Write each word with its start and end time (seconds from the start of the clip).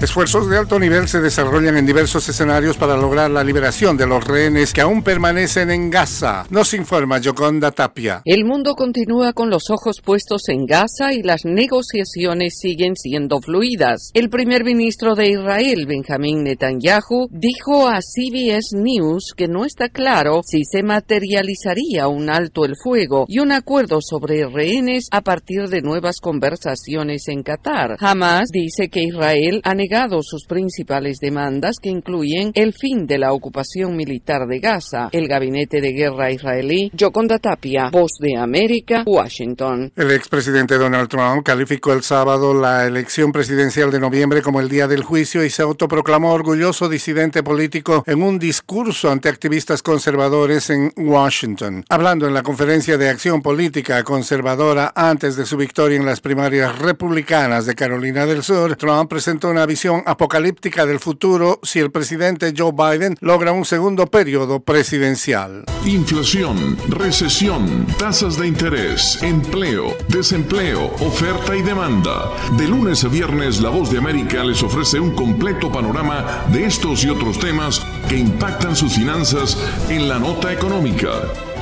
Esfuerzos 0.00 0.48
de 0.48 0.56
alto 0.56 0.78
nivel 0.78 1.08
se 1.08 1.20
desarrollan 1.20 1.76
en 1.76 1.84
diversos 1.84 2.28
escenarios 2.28 2.76
para 2.76 2.96
lograr 2.96 3.32
la 3.32 3.42
liberación 3.42 3.96
de 3.96 4.06
los 4.06 4.24
rehenes 4.24 4.72
que 4.72 4.80
aún 4.80 5.02
permanecen 5.02 5.72
en 5.72 5.90
Gaza. 5.90 6.46
Nos 6.50 6.72
informa 6.72 7.18
Yoconda 7.18 7.72
Tapia. 7.72 8.22
El 8.24 8.44
mundo 8.44 8.76
continúa 8.76 9.32
con 9.32 9.50
los 9.50 9.70
ojos 9.70 10.00
puestos 10.00 10.48
en 10.50 10.66
Gaza 10.66 11.12
y 11.12 11.24
las 11.24 11.44
negociaciones 11.44 12.58
siguen 12.60 12.94
siendo 12.94 13.40
fluidas. 13.40 14.12
El 14.14 14.30
primer 14.30 14.62
ministro 14.62 15.16
de 15.16 15.30
Israel, 15.30 15.86
Benjamín 15.88 16.44
Netanyahu, 16.44 17.26
dijo 17.32 17.88
a 17.88 17.98
CBS 18.00 18.76
News 18.76 19.32
que 19.36 19.48
no 19.48 19.64
está 19.64 19.88
claro 19.88 20.42
si 20.44 20.62
se 20.62 20.84
materializaría 20.84 22.06
un 22.06 22.30
alto 22.30 22.64
el 22.64 22.76
fuego 22.76 23.24
y 23.26 23.40
un 23.40 23.50
acuerdo 23.50 23.98
sobre 24.00 24.46
rehenes 24.46 25.08
a 25.10 25.22
partir 25.22 25.68
de 25.68 25.82
nuevas 25.82 26.20
conversaciones 26.20 27.26
en 27.26 27.42
Qatar. 27.42 27.96
Hamas 27.98 28.50
dice 28.52 28.88
que 28.90 29.02
Israel 29.02 29.60
ha 29.64 29.74
sus 30.22 30.44
principales 30.46 31.18
demandas 31.18 31.76
que 31.80 31.88
incluyen 31.88 32.52
el 32.54 32.72
fin 32.72 33.06
de 33.06 33.18
la 33.18 33.32
ocupación 33.32 33.96
militar 33.96 34.46
de 34.46 34.58
Gaza. 34.58 35.08
El 35.12 35.26
gabinete 35.26 35.80
de 35.80 35.92
guerra 35.92 36.30
israelí, 36.30 36.90
Yoconda 36.92 37.38
Tapia, 37.38 37.88
Voz 37.90 38.12
de 38.20 38.36
América, 38.36 39.02
Washington. 39.06 39.90
El 39.96 40.10
expresidente 40.10 40.76
Donald 40.76 41.08
Trump 41.08 41.42
calificó 41.44 41.92
el 41.92 42.02
sábado 42.02 42.52
la 42.52 42.86
elección 42.86 43.32
presidencial 43.32 43.90
de 43.90 44.00
noviembre 44.00 44.42
como 44.42 44.60
el 44.60 44.68
día 44.68 44.86
del 44.86 45.02
juicio 45.02 45.42
y 45.42 45.50
se 45.50 45.62
autoproclamó 45.62 46.32
orgulloso 46.32 46.88
disidente 46.88 47.42
político 47.42 48.04
en 48.06 48.22
un 48.22 48.38
discurso 48.38 49.10
ante 49.10 49.28
activistas 49.28 49.82
conservadores 49.82 50.68
en 50.70 50.92
Washington. 50.96 51.84
Hablando 51.88 52.26
en 52.26 52.34
la 52.34 52.42
conferencia 52.42 52.98
de 52.98 53.08
acción 53.08 53.40
política 53.40 54.04
conservadora 54.04 54.92
antes 54.94 55.36
de 55.36 55.46
su 55.46 55.56
victoria 55.56 55.96
en 55.96 56.06
las 56.06 56.20
primarias 56.20 56.78
republicanas 56.78 57.64
de 57.64 57.74
Carolina 57.74 58.26
del 58.26 58.42
Sur, 58.42 58.76
Trump 58.76 59.08
presentó 59.08 59.48
una 59.48 59.64
visión 59.64 59.77
apocalíptica 60.06 60.86
del 60.86 60.98
futuro 60.98 61.60
si 61.62 61.78
el 61.78 61.90
presidente 61.90 62.52
Joe 62.56 62.72
Biden 62.72 63.16
logra 63.20 63.52
un 63.52 63.64
segundo 63.64 64.06
periodo 64.06 64.60
presidencial. 64.60 65.64
Inflación, 65.84 66.76
recesión, 66.88 67.86
tasas 67.98 68.36
de 68.38 68.48
interés, 68.48 69.22
empleo, 69.22 69.96
desempleo, 70.08 70.86
oferta 71.00 71.56
y 71.56 71.62
demanda. 71.62 72.30
De 72.56 72.66
lunes 72.66 73.04
a 73.04 73.08
viernes, 73.08 73.60
La 73.60 73.70
Voz 73.70 73.90
de 73.90 73.98
América 73.98 74.42
les 74.42 74.62
ofrece 74.62 74.98
un 74.98 75.14
completo 75.14 75.70
panorama 75.70 76.44
de 76.52 76.64
estos 76.64 77.04
y 77.04 77.10
otros 77.10 77.38
temas 77.38 77.80
que 78.08 78.16
impactan 78.16 78.74
sus 78.74 78.94
finanzas 78.94 79.56
en 79.88 80.08
la 80.08 80.18
nota 80.18 80.52
económica. 80.52 81.10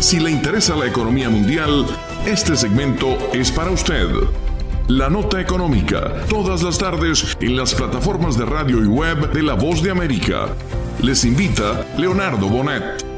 Si 0.00 0.18
le 0.18 0.30
interesa 0.30 0.74
la 0.74 0.86
economía 0.86 1.28
mundial, 1.28 1.86
este 2.26 2.56
segmento 2.56 3.16
es 3.32 3.52
para 3.52 3.70
usted. 3.70 4.08
La 4.90 5.08
Nota 5.08 5.40
Económica, 5.40 6.26
todas 6.28 6.64
las 6.64 6.76
tardes 6.76 7.36
en 7.40 7.54
las 7.54 7.72
plataformas 7.74 8.36
de 8.36 8.44
radio 8.44 8.82
y 8.82 8.88
web 8.88 9.32
de 9.32 9.40
La 9.40 9.54
Voz 9.54 9.84
de 9.84 9.92
América. 9.92 10.48
Les 11.00 11.24
invita 11.24 11.86
Leonardo 11.96 12.48
Bonet. 12.48 13.09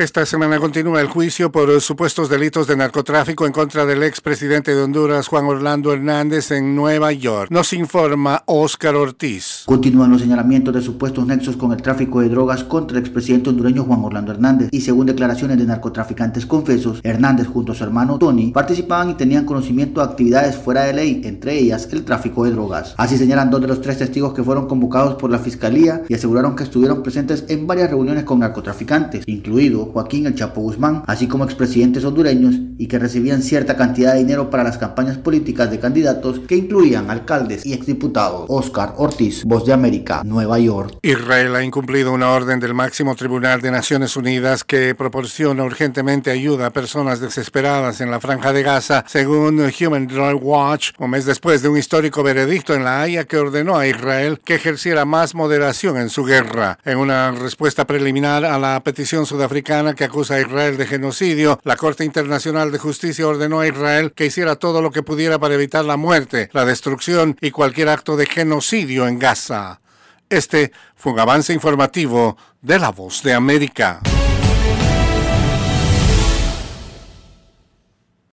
Esta 0.00 0.24
semana 0.24 0.58
continúa 0.58 1.02
el 1.02 1.08
juicio 1.08 1.52
por 1.52 1.78
supuestos 1.82 2.30
delitos 2.30 2.66
de 2.66 2.74
narcotráfico 2.74 3.44
en 3.44 3.52
contra 3.52 3.84
del 3.84 4.02
expresidente 4.02 4.74
de 4.74 4.82
Honduras, 4.82 5.28
Juan 5.28 5.44
Orlando 5.44 5.92
Hernández, 5.92 6.52
en 6.52 6.74
Nueva 6.74 7.12
York. 7.12 7.50
Nos 7.50 7.74
informa 7.74 8.42
Óscar 8.46 8.96
Ortiz. 8.96 9.64
Continúan 9.66 10.10
los 10.10 10.22
señalamientos 10.22 10.72
de 10.72 10.80
supuestos 10.80 11.26
nexos 11.26 11.56
con 11.56 11.72
el 11.72 11.82
tráfico 11.82 12.22
de 12.22 12.30
drogas 12.30 12.64
contra 12.64 12.96
el 12.96 13.04
expresidente 13.04 13.50
hondureño 13.50 13.84
Juan 13.84 14.02
Orlando 14.02 14.32
Hernández. 14.32 14.70
Y 14.72 14.80
según 14.80 15.04
declaraciones 15.04 15.58
de 15.58 15.66
narcotraficantes 15.66 16.46
confesos, 16.46 17.00
Hernández 17.02 17.46
junto 17.46 17.72
a 17.72 17.74
su 17.74 17.84
hermano 17.84 18.18
Tony 18.18 18.52
participaban 18.52 19.10
y 19.10 19.14
tenían 19.18 19.44
conocimiento 19.44 20.00
de 20.00 20.06
actividades 20.06 20.56
fuera 20.56 20.84
de 20.84 20.94
ley, 20.94 21.20
entre 21.24 21.58
ellas 21.58 21.86
el 21.92 22.06
tráfico 22.06 22.44
de 22.44 22.52
drogas. 22.52 22.94
Así 22.96 23.18
señalan 23.18 23.50
dos 23.50 23.60
de 23.60 23.68
los 23.68 23.82
tres 23.82 23.98
testigos 23.98 24.32
que 24.32 24.42
fueron 24.42 24.66
convocados 24.66 25.16
por 25.16 25.30
la 25.30 25.38
fiscalía 25.38 26.04
y 26.08 26.14
aseguraron 26.14 26.56
que 26.56 26.62
estuvieron 26.62 27.02
presentes 27.02 27.44
en 27.48 27.66
varias 27.66 27.90
reuniones 27.90 28.24
con 28.24 28.38
narcotraficantes, 28.38 29.24
incluido 29.26 29.89
Joaquín 29.92 30.26
El 30.26 30.34
Chapo 30.34 30.60
Guzmán, 30.60 31.02
así 31.06 31.26
como 31.26 31.44
expresidentes 31.44 32.04
hondureños 32.04 32.54
y 32.78 32.86
que 32.86 32.98
recibían 32.98 33.42
cierta 33.42 33.76
cantidad 33.76 34.14
de 34.14 34.20
dinero 34.20 34.50
para 34.50 34.64
las 34.64 34.78
campañas 34.78 35.18
políticas 35.18 35.70
de 35.70 35.78
candidatos 35.78 36.40
que 36.40 36.56
incluían 36.56 37.10
alcaldes 37.10 37.66
y 37.66 37.72
exdiputados. 37.72 38.46
Oscar 38.48 38.94
Ortiz, 38.96 39.44
Voz 39.44 39.66
de 39.66 39.72
América, 39.72 40.22
Nueva 40.24 40.58
York. 40.58 40.98
Israel 41.02 41.54
ha 41.56 41.64
incumplido 41.64 42.12
una 42.12 42.30
orden 42.30 42.60
del 42.60 42.74
máximo 42.74 43.14
tribunal 43.14 43.60
de 43.60 43.70
Naciones 43.70 44.16
Unidas 44.16 44.64
que 44.64 44.94
proporciona 44.94 45.64
urgentemente 45.64 46.30
ayuda 46.30 46.66
a 46.66 46.70
personas 46.70 47.20
desesperadas 47.20 48.00
en 48.00 48.10
la 48.10 48.20
franja 48.20 48.52
de 48.52 48.62
Gaza, 48.62 49.04
según 49.06 49.60
Human 49.60 50.08
Rights 50.08 50.40
Watch, 50.42 50.90
un 50.98 51.10
mes 51.10 51.24
después 51.24 51.62
de 51.62 51.68
un 51.68 51.76
histórico 51.76 52.22
veredicto 52.22 52.74
en 52.74 52.84
La 52.84 53.02
Haya 53.02 53.24
que 53.24 53.36
ordenó 53.36 53.76
a 53.76 53.86
Israel 53.86 54.40
que 54.44 54.54
ejerciera 54.54 55.04
más 55.04 55.34
moderación 55.34 55.96
en 55.96 56.10
su 56.10 56.24
guerra. 56.24 56.78
En 56.84 56.98
una 56.98 57.30
respuesta 57.32 57.86
preliminar 57.86 58.44
a 58.44 58.58
la 58.58 58.80
petición 58.82 59.26
sudafricana 59.26 59.69
que 59.94 60.04
acusa 60.04 60.34
a 60.34 60.40
Israel 60.40 60.76
de 60.76 60.84
genocidio, 60.84 61.60
la 61.62 61.76
Corte 61.76 62.04
Internacional 62.04 62.72
de 62.72 62.78
Justicia 62.78 63.28
ordenó 63.28 63.60
a 63.60 63.68
Israel 63.68 64.12
que 64.12 64.26
hiciera 64.26 64.56
todo 64.56 64.82
lo 64.82 64.90
que 64.90 65.04
pudiera 65.04 65.38
para 65.38 65.54
evitar 65.54 65.84
la 65.84 65.96
muerte, 65.96 66.50
la 66.52 66.64
destrucción 66.64 67.36
y 67.40 67.52
cualquier 67.52 67.88
acto 67.88 68.16
de 68.16 68.26
genocidio 68.26 69.06
en 69.06 69.20
Gaza. 69.20 69.80
Este 70.28 70.72
fue 70.96 71.12
un 71.12 71.20
avance 71.20 71.52
informativo 71.52 72.36
de 72.60 72.80
La 72.80 72.90
Voz 72.90 73.22
de 73.22 73.32
América. 73.32 74.00